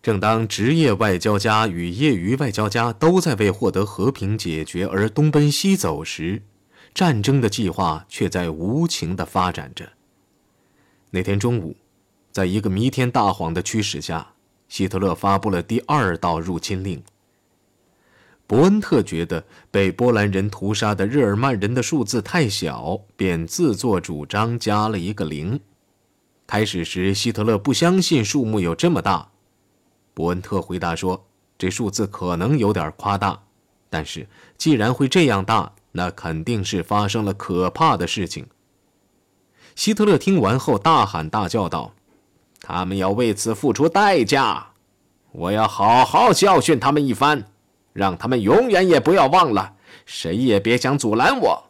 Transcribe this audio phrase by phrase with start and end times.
[0.00, 6.42] 正当职业外交家与业余外交家都在为获得和平解决而东奔西走时，
[6.94, 9.90] 战争的计划却在无情地发展着。
[11.10, 11.76] 那天中午，
[12.30, 14.34] 在一个弥天大谎的驱使下，
[14.68, 17.02] 希特勒发布了第二道入侵令。
[18.46, 25.60] 伯恩特觉得被波兰人屠杀的日耳曼人的数字太小，便自作主张加了一个零。
[26.46, 29.32] 开始时，希特勒不相信数目有这么大。
[30.18, 31.24] 伯恩特回答说
[31.56, 33.38] ：“这数字可能有点夸大，
[33.88, 38.44] 但是既然会这样大，那肯定是发生了可怕的事情。”
[39.76, 41.92] 希特勒听完后大喊大叫道
[42.60, 44.70] ：“他们要为此付出代价！
[45.30, 47.44] 我要好好教训他们一番！”
[47.94, 49.74] 让他们永远也不要忘了，
[50.04, 51.64] 谁也别想阻拦我。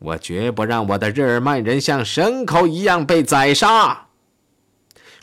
[0.00, 4.03] 我绝不让我的日耳曼人像牲口一样被宰杀。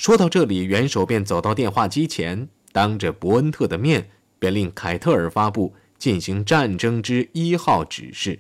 [0.02, 8.40] 说到这里，元首便走到电话机前，当着伯恩特的面，便令凯特尔发布进行战争之一号指示。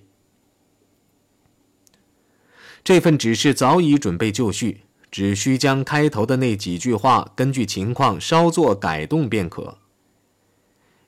[2.83, 4.79] 这份指示早已准备就绪，
[5.11, 9.77] 只需将开头的那几句话根据情况稍作改动便可。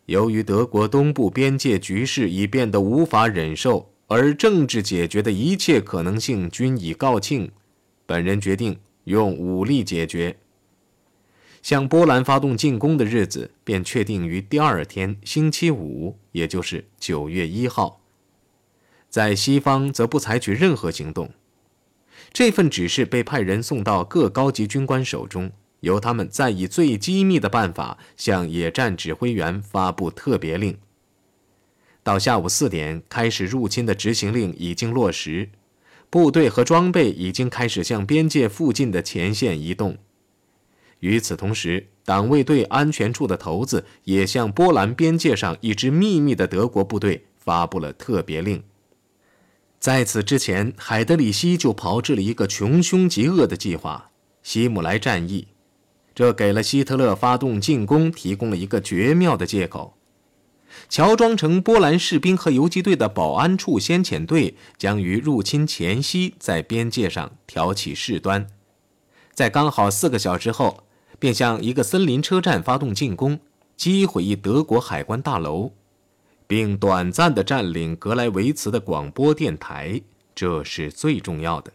[0.06, 7.50] 由于德国东部边界局势已变得无法忍受，而政治解决的一切可能性均已告罄，
[8.06, 10.38] 本人决定用武力解决。
[11.64, 18.02] 向波兰发动进攻的日子便确定于第二天星期五，也就是九月一号。
[19.10, 21.32] 在西方则不采取任何行动。
[22.32, 25.52] 这份指示被派人送到各高级军官手中。
[25.84, 30.78] 由他们再以最机密的办法向野战指挥员发布特别令。
[32.02, 35.50] 到下午四点，开始入侵的执行令已经落实，
[36.10, 39.98] 部队和装备已经开始向边界附近的前线移动。
[41.04, 48.64] 与此同时，党卫队安全处的头子也向波兰边界上一支秘密的德国部队发布了特别令。
[49.82, 54.12] 在此之前，海德里希就炮制了一个穷凶极恶的计划——
[54.44, 55.50] 希姆莱战役。
[56.16, 59.98] 这给了希特勒发动进攻提供了一个绝妙的借口。
[60.88, 68.48] 乔装成波兰士兵和游击队的保安处先遣队将于入侵前夕在边界上挑起事端，
[69.34, 70.86] 在刚好四个小时后，
[71.24, 73.40] 便向一个森林车站发动进攻，
[73.78, 75.72] 击毁一德国海关大楼，
[76.46, 80.02] 并短暂地占领格莱维茨的广播电台。
[80.36, 81.72] 这是最重要的。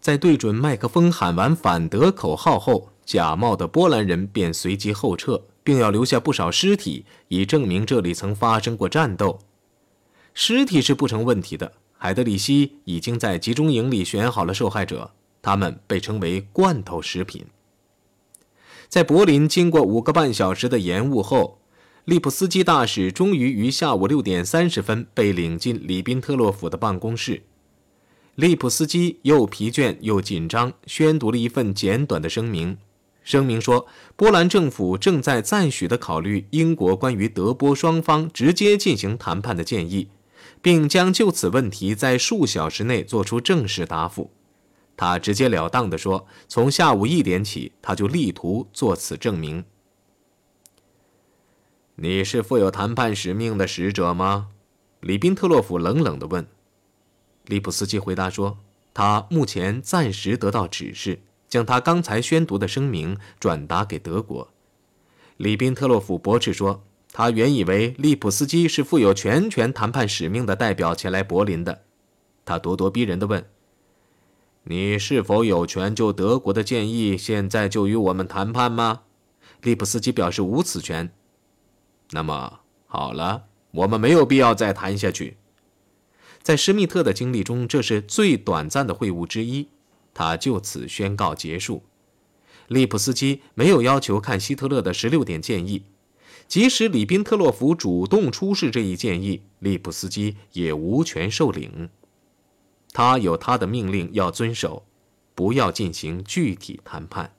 [0.00, 2.88] 在对准麦克风喊完“反德”口号后。
[3.04, 9.38] 假冒的波兰人便随即后撤，并要留下不少尸体，以证明这里曾发生过战斗。
[10.34, 11.74] 尸体是不成问题的。
[11.96, 17.46] 海德里希已经在集中营里选好了受害者，他们被称为“罐头食品”。
[18.88, 21.58] 在柏林经过五个半小时的延误后，
[22.04, 27.42] 利普斯基大使终于于下午六点三十分被领进里宾特洛甫的办公室。
[28.36, 32.78] 利普斯基又疲倦又紧张，宣读了一份简短的声明。
[33.24, 40.10] 声明说，波兰政府正在赞许地考虑英国关于德波双方直接进行谈判的建议，
[40.62, 44.30] 并将就此问题在数小时内作出正式答复。
[44.96, 49.64] 他直截了当地说，从下午一点起，他就力图做此证明。
[51.96, 54.48] 你是负有谈判使命的使者吗？
[55.00, 56.46] 里宾特洛甫冷冷地问。
[57.44, 58.58] 利普斯基回答说，
[58.94, 61.20] 他目前暂时得到指示。
[61.48, 64.48] 将他刚才宣读的声明转达给德国。
[65.36, 71.82] 里宾特洛甫驳斥说：“他原以为利普斯基是负有全权谈判使命的代表前来柏林的。”
[72.44, 73.48] 他咄咄逼人地问
[74.68, 79.02] ：“你是否有权就德国的建议现在就与我们谈判吗？”
[79.62, 81.12] 利普斯基表示无此权。
[82.10, 85.36] 那么好了，我们没有必要再谈下去。
[86.42, 89.68] 在施密特的经历中，这是最短暂的会晤之一。
[90.14, 91.82] 他就此宣告结束。
[92.68, 95.84] 利普斯基没有要求看希特勒的十六点建议，
[96.48, 101.90] 即使里宾特洛甫主动出示这一建议，利普斯基也无权受领。
[102.96, 104.86] 他有他的命令要遵守，
[105.34, 107.34] 不要进行具体谈判。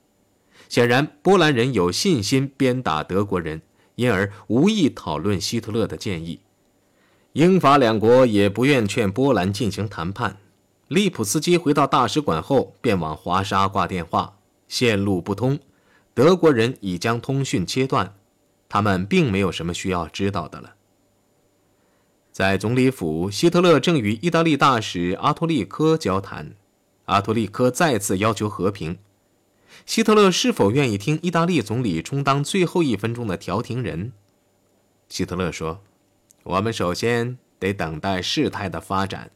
[0.68, 3.62] 显然，波兰人有信心鞭打德国人，
[3.96, 6.42] 因而无意讨论希特勒的建议。
[7.32, 10.36] 英法两国也不愿劝波兰进行谈判。
[10.86, 14.38] 利普斯基回到大使馆后，便往华沙挂电话，
[14.68, 15.58] 线路不通，
[16.14, 18.14] 德国人已将通讯切断，
[18.68, 20.74] 他们并没有什么需要知道的了。
[22.38, 26.54] 在总理府，希特勒正与意大利大使阿托利科交谈，
[27.06, 28.98] 阿托利科再次要求和平。
[29.84, 34.12] 希特勒是否愿意听意大利总理充当最后一分钟的调停人？
[35.08, 35.80] 希特勒说
[36.44, 39.32] ：“我们首先得等待事态的发展。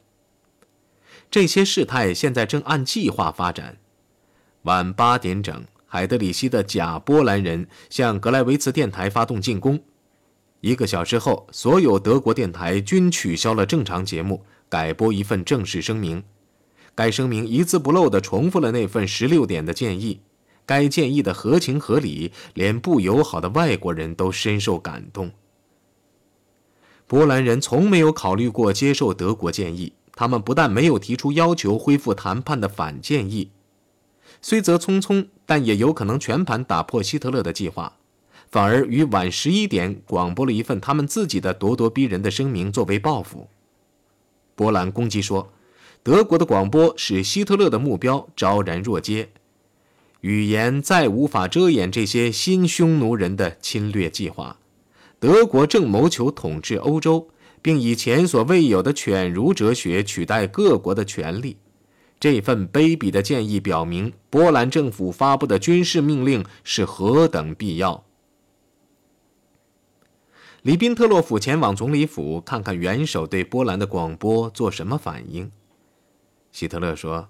[1.29, 3.79] 这些事态现在正按计划发展。
[4.61, 9.83] 晚八点整，海德里希的假波兰人向格莱维茨电台发动进攻。
[10.63, 16.23] 一个小时后，所有德国电台均取消了正常节目，改播一份正式声明。
[16.95, 20.21] 该声明一字不漏地重复了那份十六点的建议。”
[20.65, 25.33] 该建议的合情合理，连不友好的外国人都深受感动。
[27.07, 33.51] 波兰人从没有考虑过接受德国建议，他们不但没有提出要求恢复谈判的反建议，
[34.41, 37.97] 虽则匆匆，但也有可能全盘打破希特勒的计划，
[38.53, 43.47] 反而于晚十一点广播了一份他们自己的咄咄逼人的声明作为报复。
[44.53, 45.51] 波兰攻击说，
[46.03, 49.29] 德国的广播使希特勒的目标昭然若揭。
[50.21, 54.57] 语言再无法遮掩这些新匈奴人的侵略计划。
[55.19, 57.29] 德国正谋求统治欧洲，
[57.63, 61.57] 并以前所未有的犬儒哲学取代各国的权利。
[62.19, 68.03] 这份卑鄙的建议表明，波兰政府发布的军事命令是何等必要。
[70.63, 75.51] 里宾特洛甫前往总理府看看元首对波兰的广播做什么反应。
[76.53, 77.27] 希特勒说：“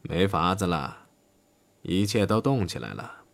[0.00, 1.04] 没法子了。”
[1.82, 3.24] 一切都动起来了。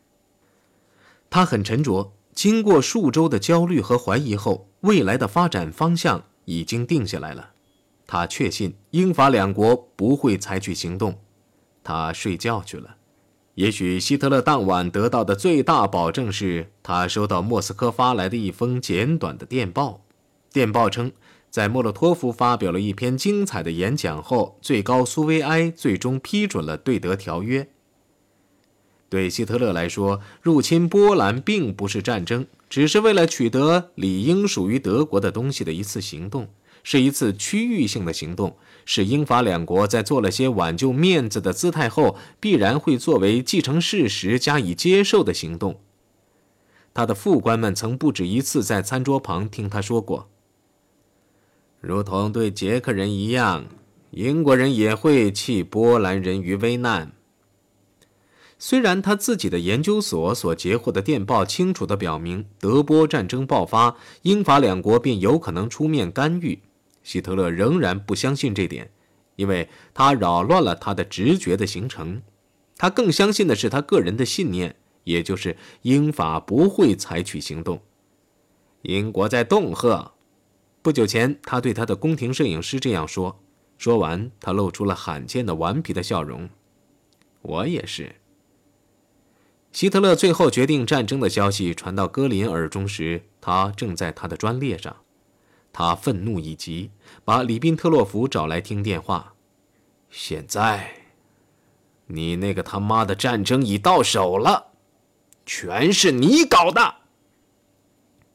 [1.31, 2.13] 他很沉着。
[2.35, 7.53] 经过数周的焦虑和怀疑后，未来的发展方向已经定下来了。
[8.07, 11.21] 他确信英法两国不会采取行动。
[11.85, 12.97] 他睡觉去了。
[13.55, 20.01] 也许希特勒当晚得到的最大保证是他收到莫斯科发来的一封简短的电报。
[20.51, 21.13] 电报称，
[21.51, 27.69] 在莫洛托夫发表了一篇精彩的演讲后，最高苏维埃最终批准了对德条约。
[29.11, 36.49] 对希特勒来说，入侵波兰并不是战争，只是为了取得理应属于德国的东西的一次行动，
[36.83, 45.81] 是一次区域性的行动，是英法两国在做了些挽救面子的姿态后，必然会作为既成事实加以接受的行动。
[46.95, 50.29] 他的副官们曾不止一次在餐桌旁听他说过
[51.81, 53.65] ：“如同对捷克人一样，
[54.11, 57.13] 英国人也会弃波兰人于危难。”
[58.59, 66.61] 虽然他自己的研究所所截获的电报清楚地表明，德波战争爆发，英法两国便有可能出面干预，
[67.03, 68.91] 希特勒仍然不相信这点，
[69.37, 72.23] 因为他扰乱了他的直觉的形成。
[72.77, 77.81] 他更相信的是他个人的信念，也就是英法不会采取行动。
[78.83, 80.13] 英国在恫吓。
[80.81, 83.41] 不久前，他对他的宫廷摄影师这样说。
[83.79, 86.51] 说完，他露出了罕见的顽皮的笑容。
[87.43, 88.17] 我也是。
[89.71, 94.97] 希特勒最后决定战争的消息传到戈林耳中时，他正在他的专列上。
[95.73, 96.91] 他愤怒已极，
[97.25, 99.35] 把里宾特洛甫找来听电话。
[100.11, 100.93] 现在，
[102.07, 104.73] 你那个他妈的战争已到手了，
[105.47, 106.97] 全是你搞的！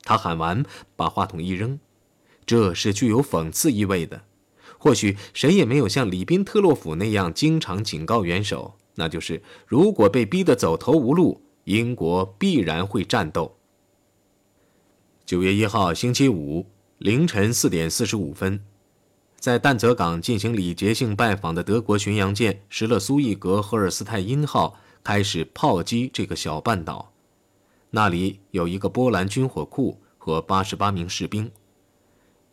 [0.01, 1.80] 他喊完，把话筒一扔。
[2.45, 4.24] 这是具有讽刺意味的。
[4.80, 8.75] 或许谁也没有像里宾特洛甫那样经常警告元首。
[8.95, 13.57] 那就是，如果被逼得走投无路，英国必然会战斗。
[15.26, 16.66] 九月一号星期五
[16.97, 18.59] 凌晨四点四十五分，
[19.39, 27.13] 在淡泽港进行礼节性拜访的德国巡洋舰“施勒苏伊格赫尔斯泰因号”开始炮击这个小半岛，
[27.92, 31.51] 那里有一个波兰军火库和八十八名士兵。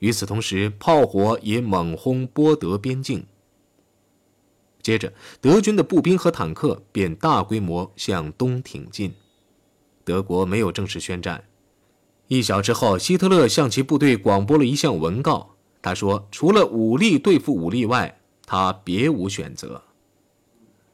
[0.01, 3.25] 与此同时，炮火也猛轰波德边境。
[4.83, 5.11] 接着，
[5.41, 9.15] 德军的步兵和坦克便大规模向东挺进。
[10.05, 11.43] 德国没有正式宣战。
[12.29, 15.57] 一小时后，希特勒向其部队广播了一项文告。
[15.83, 19.83] 他说：“除了武力对付武力外，他别无选择。”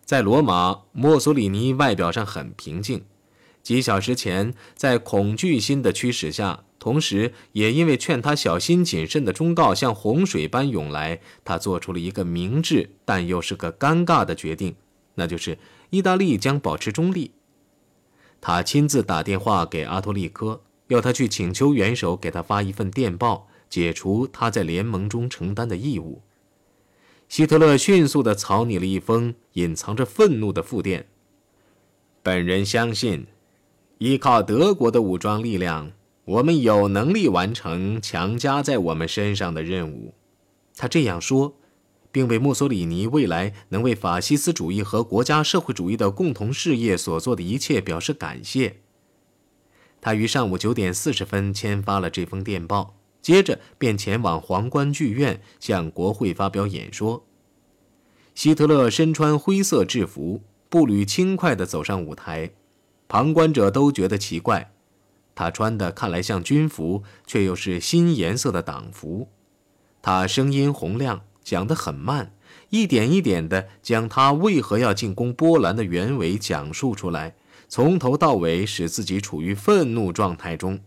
[0.05, 3.05] 在罗马，墨索里尼外表上很平静。
[3.63, 6.65] 几小时前，在恐惧心的驱使下。
[6.81, 14.75] 同时，也因为劝他小心谨慎的忠告像洪水般涌来，他做出了一个明智但又是个尴尬的决定，
[15.15, 15.59] 那就是
[15.91, 17.33] 意大利将保持中立。
[18.41, 26.23] 他亲自打电话给阿托利科，要他去请求元首给他发一份电报，解除他在联盟中承担的义务。
[27.29, 31.07] 希特勒迅速地草拟了一封隐藏着愤怒的复电。
[32.25, 33.29] 本人相信，
[33.99, 35.93] 依靠德国的武装力量。
[36.25, 40.15] 我们有能力完成强加在我们身上的任务，
[40.77, 41.57] 他这样说，
[42.13, 48.81] 并为墨索里尼未来能为法西斯主义和国家社会主义的共同事业所做的一切表示感谢。
[50.01, 57.27] 他于上午九点四十分签发了这封电报，接着便前往皇冠剧院向国会发表演说。
[58.35, 62.53] 希特勒身穿灰色制服，步履轻快地走上舞台，
[63.09, 64.73] 旁观者都觉得奇怪，
[65.35, 69.29] 他穿的看来像军服，却又是新颜色的党服。
[70.01, 72.33] 他声音洪亮，讲得很慢，
[72.71, 77.35] 一点一点地将他为何要进攻波兰的原委讲述出来。
[77.71, 80.81] 从头到尾使自己处于愤怒状态中。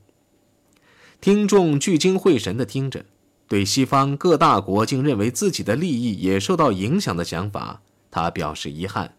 [1.21, 3.05] 听众聚精会神地听着，
[3.47, 9.15] 对西方各大国竟认为自己的利益也受到影响的想法，他表示遗憾。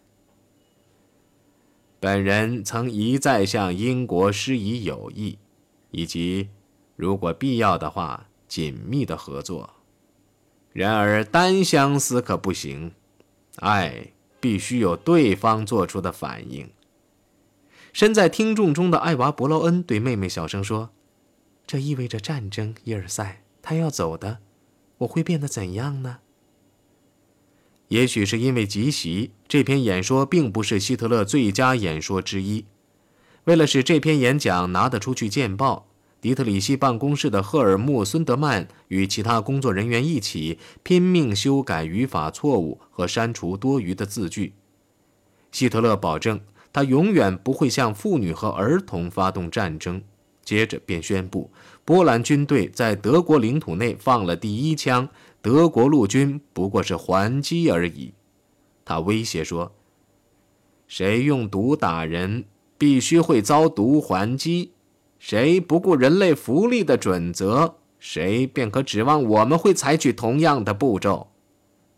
[1.99, 5.39] 本人曾一再向英国施以友谊，
[5.89, 6.49] 以及
[6.95, 9.71] 如果必要的话紧密的合作。
[10.71, 12.91] 然而单相思可不行，
[13.55, 16.69] 爱必须有对方做出的反应。
[17.95, 20.89] 身在听众中的艾娃·伯劳恩对妹妹小声说
[21.65, 24.39] ：“这意味着战争，伊尔塞，他要走的，
[24.97, 26.17] 我会变得怎样呢？”
[27.87, 32.65] 也许是因为急袭，这篇演说并不是希特勒最佳演说之一。
[33.45, 35.87] 为了使这篇演讲拿得出去见报，
[36.19, 44.51] 迪特里希办公室的赫尔穆·孙德曼与其他工作人员一起拼命修改语法错误和删除多余的字句。
[45.53, 46.41] 希特勒保证。
[46.75, 50.01] 他永远不会向妇女和儿童发动战争。
[50.43, 51.49] 接着便宣布，
[51.85, 55.07] 波兰军队在德国领土内放了第一枪，
[55.41, 58.11] 德国陆军不过是还击而已。
[58.83, 59.71] 他威胁说
[60.85, 62.43] ：“谁用毒打人，
[62.77, 64.71] 必须会遭毒还击；
[65.17, 71.29] 谁不顾人类福利的准则，谁便可指望我们会采取同样的步骤。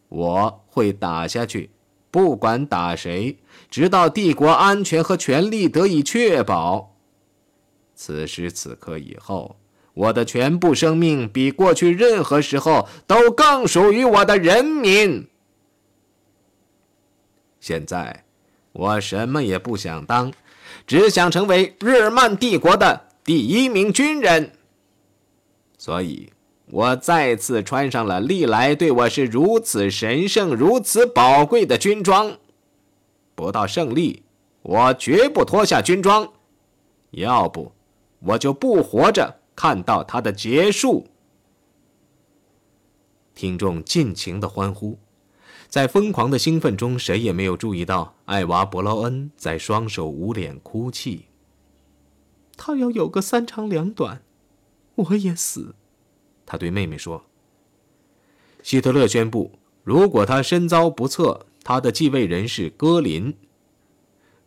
[0.09, 1.71] 我会打下去。”
[2.17, 3.37] 不管打谁，
[3.69, 6.95] 直到帝国安全和权力得以确保。
[7.93, 9.57] 此时此刻以后，
[9.93, 15.27] 我的全部生命比过去任何时候都更属于我的人民。
[17.59, 18.25] 现在，
[18.71, 20.33] 我什么也不想当，
[20.87, 24.53] 只想成为日耳曼帝国的第一名军人。
[25.77, 26.31] 所以。
[26.69, 32.37] 我再次穿上了历来对我是如此神圣、如此宝贵的军装。
[33.35, 34.23] 不到胜利，
[34.63, 36.33] 我绝不脱下军装，
[37.11, 37.71] 要不
[38.19, 41.07] 我就不活着看到它的结束。
[43.33, 44.97] 听众尽情的欢呼，
[45.69, 51.27] 在疯狂的兴奋中，谁也没有注意到艾娃·伯劳恩在双手捂脸哭泣。
[52.57, 54.21] 他要有个三长两短，
[54.95, 55.75] 我也死。
[56.47, 57.25] 他对妹妹说
[58.63, 63.33] ：“希特勒宣布，如果他身遭不测，他的继位人是戈林；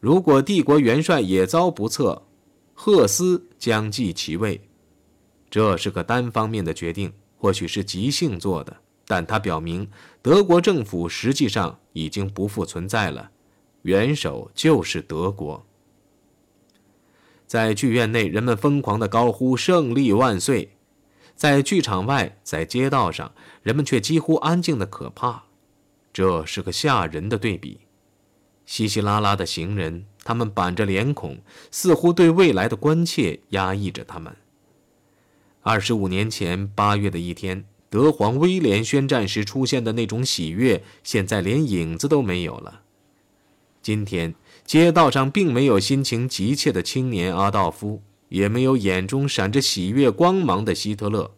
[0.01, 2.23] 如果帝国元帅也遭不测，
[2.73, 4.63] 赫斯将继其位。
[5.51, 9.87] 这是个单方面的决定，或许是即兴做的，但他表明
[10.23, 13.31] 德国政府实际上已经不复存在了，
[13.83, 15.67] 元首就是德国。”
[17.47, 20.77] 在剧院内，人们疯狂地高呼“胜利万岁”。
[21.41, 23.33] 在剧场外，在街道上，
[23.63, 25.45] 人们却几乎安静的可怕。
[26.13, 27.81] 这是个吓人的对比。
[28.67, 31.39] 稀稀拉拉的行人，他们板着脸孔，
[31.71, 34.37] 似乎对未来的关切压抑着他们。
[35.63, 42.83] 二十五年前八月的一天，德皇威廉宣战时出现的那种喜悦，现在连影子都没有了。
[43.81, 44.35] 今天，
[44.67, 48.03] 街道上并没有心情急切的青年阿道夫。
[48.31, 51.33] 也没有眼中闪着喜悦光芒的希特勒。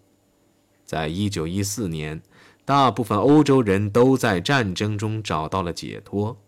[0.84, 2.22] 在一九一四年，
[2.64, 6.38] 大部分欧洲人都在战争中找到了解脱。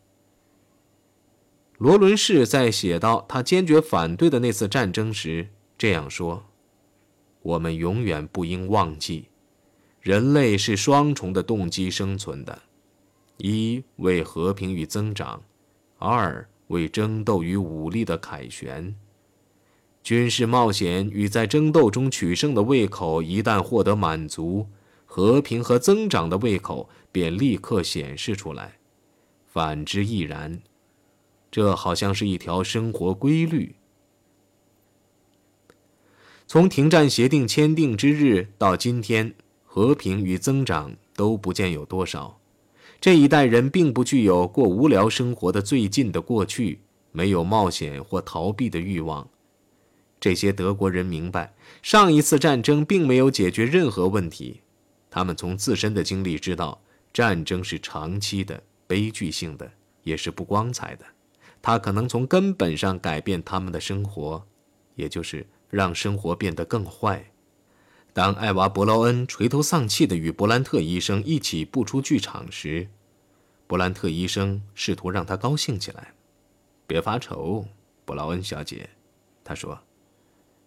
[1.78, 6.44] 罗伦士在写到他坚决反对的那次战争时这样说
[7.42, 9.28] ：“我们永远不应忘记，
[10.00, 12.62] 人类是双重的动机生存的：
[13.38, 15.42] 一为和平与增长，
[15.98, 18.94] 二为争斗与武力的凯旋。”
[20.04, 24.66] 军事冒险与在争斗中取胜的胃口一旦获得满足，
[25.06, 28.74] 和平和增长的胃口便立刻显示出来，
[29.46, 30.60] 反之亦然。
[31.50, 33.76] 这好像是一条生活规律。
[36.46, 39.34] 从停战协定签订之日到今天，
[39.64, 42.38] 和平与增长都不见有多少。
[43.00, 46.80] 这一代人并不具有过无聊生活的最近的过去，
[47.10, 49.26] 没有冒险或逃避的欲望。
[50.24, 51.52] 这些德国人明白，
[51.82, 54.62] 上一次战争并没有解决任何问题。
[55.10, 56.80] 他们从自身的经历知道，
[57.12, 59.70] 战争是长期的、悲剧性的，
[60.02, 61.04] 也是不光彩的。
[61.60, 64.42] 它可能从根本上改变他们的生活，
[64.94, 67.30] 也就是让生活变得更坏。
[68.14, 72.88] 当艾娃·伯劳恩垂头丧气地与伯兰特医生一起步出剧场时，
[73.66, 76.14] 伯兰特医生试图让他高兴起来。
[76.88, 77.66] “别发愁，
[78.06, 78.88] 伯劳恩小姐。”
[79.44, 79.78] 他说，“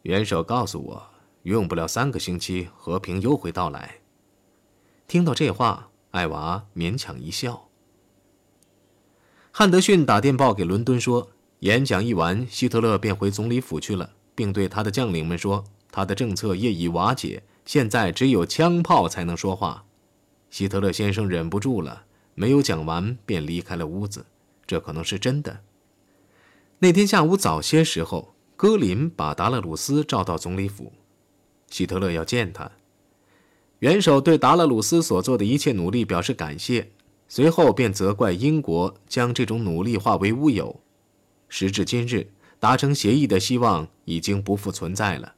[0.08, 1.10] 元首告诉我，
[1.44, 3.98] 用不了三个星期，和平又会到来。”
[5.06, 7.68] 听到这话，艾娃勉强一笑。
[9.52, 15.66] 汉德逊打电报给伦敦说，演讲一完，希特勒便回总理府去了，并对他的将领们说。
[15.92, 19.84] 他的政策业已瓦解，现在只有枪炮才能说话。
[20.50, 24.26] 希特勒先生忍不住了，没有讲完便离开了屋子。
[24.66, 25.60] 这可能是真的。
[26.80, 30.92] 那天下午早些时候，戈林把达勒鲁斯召到总理府，
[31.70, 32.72] 希特勒要见他。
[33.80, 36.90] 元首对达勒鲁斯所做的一切努力表示感谢，
[37.28, 40.80] 随后便责怪英国将这种努力化为乌有。
[41.48, 45.36] 时至今日，达成协议的希望已经不复存在了。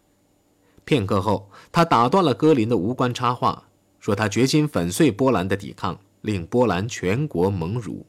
[0.86, 3.66] 片刻后，他打断了戈林的无关插话，
[4.00, 8.06] 说：“他决心粉碎波兰的抵抗，令波兰全国蒙辱。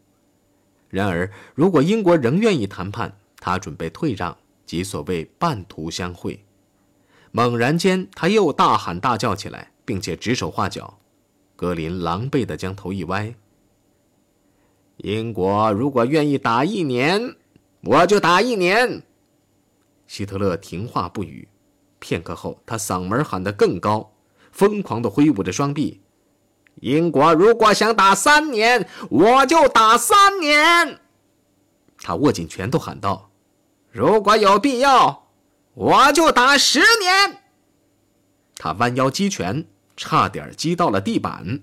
[0.89, 4.39] 然而，如果英国仍愿意谈判，他准备退让，
[4.71, 6.45] 即所谓半途相会。”
[7.35, 11.01] 猛然间，他又大喊大叫起来，并且指手画脚。
[11.57, 13.35] 格林狼狈地将头一歪
[14.99, 17.35] ：“英国如果愿意打一年，
[17.83, 19.03] 我就打一年。”
[20.07, 21.49] 希特勒停话不语。
[21.99, 24.13] 片刻后，他嗓门喊得更高，
[24.53, 26.01] 疯狂地挥舞着双臂。
[26.77, 31.01] 英国如果想打三年，我就打三年。
[31.99, 33.30] 他握紧拳头喊道
[33.91, 35.29] ：“如果有必要，
[35.75, 37.39] 我就打十年。”
[38.57, 39.67] 他弯腰击拳，
[39.97, 41.61] 差点击到了地板。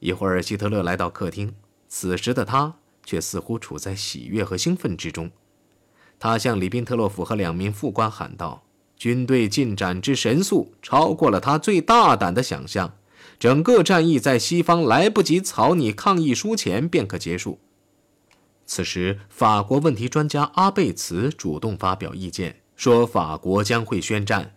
[0.00, 1.54] 一会儿，希特勒来到客厅，
[1.88, 2.74] 此时的他
[3.04, 5.30] 却似乎处在喜悦和兴奋之中。
[6.18, 8.64] 他向里宾特洛甫和两名副官喊道
[8.96, 12.96] ：“军队进展之神速，超过了他最大胆的想象。
[13.38, 17.58] 整个战役在西方来不及草拟抗议书前便可结束。”
[18.66, 24.56] 此时，法国问题专家阿贝茨主动发表意见，说法国将会宣战。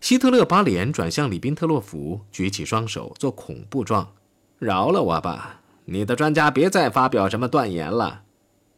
[0.00, 4.14] 希特勒把脸转向里宾特洛甫，举起双手做恐怖状
[4.58, 8.22] ：“饶了我吧，你的专家别再发表什么断言了。”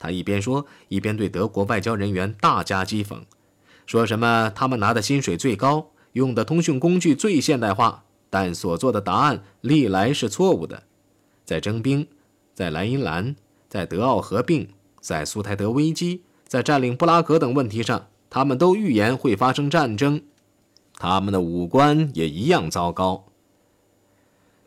[0.00, 3.20] 他一边说，一边对德国外交人员大加讥讽，
[3.86, 10.82] 说什么他们拿的薪水最高，用的通讯工具最现代化，但所做的答案历来是错误的。
[11.44, 12.08] 在征兵，
[12.52, 13.36] 在莱茵兰，
[13.72, 14.68] 在德奥合并，
[15.00, 20.20] 在苏台德危机，在占领布拉格等问题上，他们都预言会发生战争。
[20.98, 23.24] 他们的五官也一样糟糕。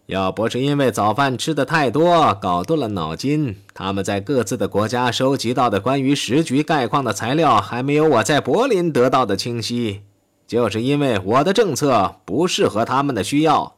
[0.07, 10.01] 要不是因为早饭吃的太多，搞钝了脑筋，他们在各自的国家收集到的关于时局概况的材料，还没有我在柏林得到的清晰。
[10.47, 13.75] 就是因为我的政策不适合他们的需要，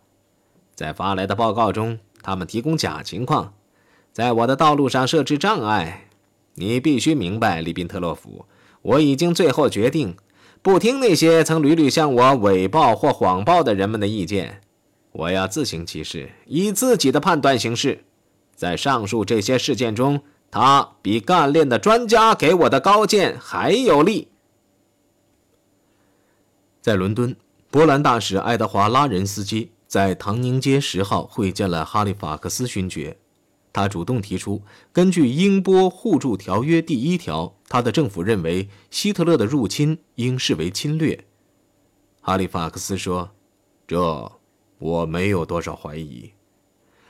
[0.74, 3.54] 在发来的报告中，他们提供假情况，
[4.18, 6.08] 在我的道路上设置障碍。
[6.56, 8.48] 你必须明白，利宾特洛夫，
[8.82, 10.18] 我已经最后决定，
[10.64, 14.62] 不听那些曾屡屡向我伪报或谎报的人们的意见。
[15.12, 18.06] 我要自行其事，以自己的判断行事。
[18.56, 24.30] 在上述这些事件中，他比干练的专家给我的高见还有力。
[26.82, 27.36] 在伦敦，
[27.70, 33.16] 波兰大使爱德华拉仁斯基在唐宁街十号会见了哈利法克斯勋爵。
[33.78, 41.26] 他主动提出，根据英波互助条约第一条，他的政府认为希特勒的入侵应视为侵略。
[42.20, 43.30] 哈利法克斯说
[43.86, 44.32] ：“这。”
[44.80, 46.32] 我没有多少怀疑。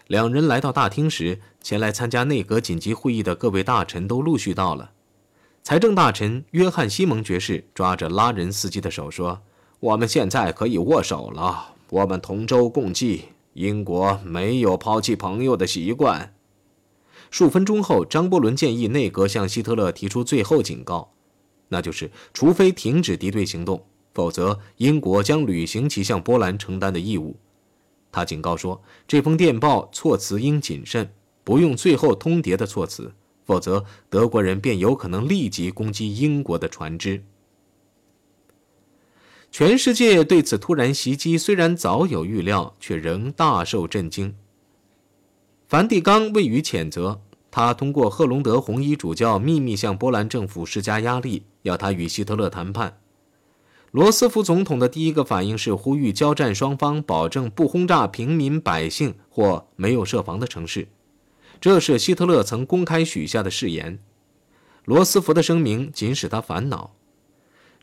[0.07, 4.91] 两人来到大厅时，前来参加内阁紧急会议的各位大臣都陆续到了。
[5.63, 9.41] 财政大臣约翰·西蒙爵士抓着拉人斯基的手说
[9.79, 11.75] ：“我们现在可以握手了。
[11.91, 13.29] 我们同舟共济。
[13.53, 16.33] 英国没有抛弃朋友的习惯。”
[17.29, 21.13] 数分钟后，张伯伦建议内阁向希特勒提出最后警告，
[21.69, 27.35] 那就是：除非停止敌对行动，否则英国将履行其向波兰承担的义务。
[28.11, 31.11] 他警告说：“这封电报措辞应谨慎，
[31.43, 33.13] 不用最后通牒的措辞，
[33.45, 37.23] 否则德国人便有可能立即攻击英国的船只。”
[39.51, 44.35] 全世界对此突然袭击虽然早有预料，却仍大受震惊。
[45.67, 47.19] 梵蒂冈未予谴责，
[47.51, 53.01] 他通过赫隆德红衣主教秘密向波兰政府施加压力，要他与希特勒谈判。
[53.91, 60.87] 罗斯福总统的第一个反应是呼吁交战双方保证不轰炸平民百姓或没有设防的城市，
[61.59, 63.99] 这是希特勒曾公开许下的誓言。
[64.85, 66.91] 罗斯福的声明仅使他烦恼。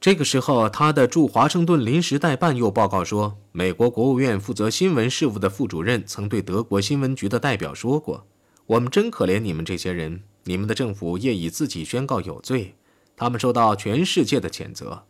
[0.00, 8.26] 这个时候，他的驻华盛顿临时代办又报告说，美国国务院负责新闻事务的副主任曾对德国新闻局的代表说过
[8.66, 12.74] ：“我们真可怜你们这些人，你们的政府业已自己宣告有罪，
[13.16, 15.04] 他们受到全世界的谴责。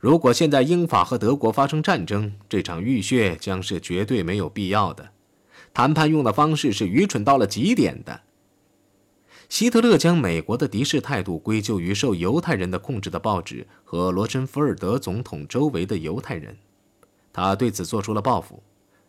[0.00, 5.10] 如果现在英法和德国发生战争，这场浴血将是绝对没有必要的。
[5.74, 8.22] 谈判用的方式是愚蠢到了极点的。”
[9.48, 16.56] 希特勒将美国的敌视态度归咎于受犹太人的控制的报纸和罗森福尔德总统周围的犹太人，
[17.32, 18.62] 他对此做出了报复，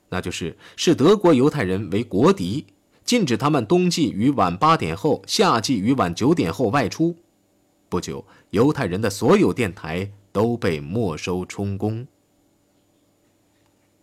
[0.08, 2.66] 那就是视德国犹太人为国敌，
[3.04, 7.16] 禁止他们冬季于晚八点后、夏季于晚九点后外出。
[7.90, 12.08] 不久，犹太人的所有电台都被没收充公。